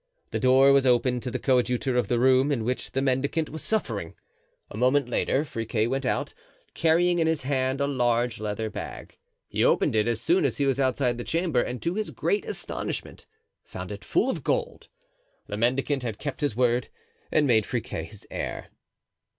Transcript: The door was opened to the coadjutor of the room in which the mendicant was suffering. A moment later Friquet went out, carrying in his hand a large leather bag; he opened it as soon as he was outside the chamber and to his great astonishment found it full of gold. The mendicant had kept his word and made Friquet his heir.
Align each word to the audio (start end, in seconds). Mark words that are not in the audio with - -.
The 0.31 0.39
door 0.39 0.71
was 0.71 0.87
opened 0.87 1.21
to 1.21 1.29
the 1.29 1.37
coadjutor 1.37 1.95
of 1.95 2.07
the 2.07 2.17
room 2.17 2.51
in 2.51 2.63
which 2.63 2.93
the 2.93 3.03
mendicant 3.03 3.51
was 3.51 3.61
suffering. 3.61 4.15
A 4.71 4.75
moment 4.75 5.07
later 5.07 5.45
Friquet 5.45 5.87
went 5.87 6.07
out, 6.07 6.33
carrying 6.73 7.19
in 7.19 7.27
his 7.27 7.43
hand 7.43 7.79
a 7.79 7.85
large 7.85 8.39
leather 8.39 8.67
bag; 8.71 9.19
he 9.47 9.63
opened 9.63 9.95
it 9.95 10.07
as 10.07 10.19
soon 10.19 10.43
as 10.43 10.57
he 10.57 10.65
was 10.65 10.79
outside 10.79 11.19
the 11.19 11.23
chamber 11.23 11.61
and 11.61 11.83
to 11.83 11.93
his 11.93 12.09
great 12.09 12.45
astonishment 12.45 13.27
found 13.63 13.91
it 13.91 14.03
full 14.03 14.27
of 14.31 14.43
gold. 14.43 14.87
The 15.45 15.55
mendicant 15.55 16.01
had 16.01 16.17
kept 16.17 16.41
his 16.41 16.55
word 16.55 16.87
and 17.31 17.45
made 17.45 17.67
Friquet 17.67 18.05
his 18.05 18.25
heir. 18.31 18.69